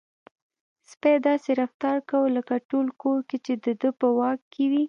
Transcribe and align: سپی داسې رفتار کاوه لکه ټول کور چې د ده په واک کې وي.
سپی 0.91 1.13
داسې 1.27 1.49
رفتار 1.61 1.97
کاوه 2.09 2.29
لکه 2.37 2.53
ټول 2.69 2.87
کور 3.01 3.19
چې 3.45 3.53
د 3.65 3.65
ده 3.81 3.89
په 3.99 4.07
واک 4.17 4.39
کې 4.53 4.63
وي. 4.69 4.79